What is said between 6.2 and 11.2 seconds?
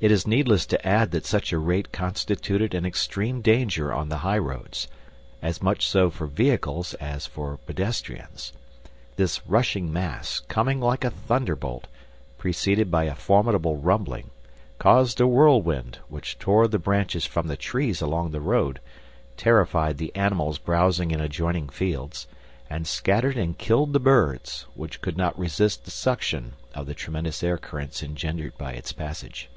vehicles, as for pedestrians. This rushing mass, coming like a